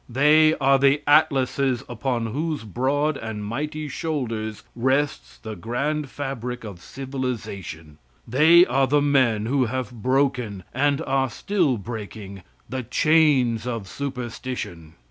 [0.09, 6.81] They are the Atlases upon whose broad and mighty shoulders rests the grand fabric of
[6.81, 13.87] civilization; they are the men who have broken, and are still breaking, the chains of
[13.87, 14.95] superstition.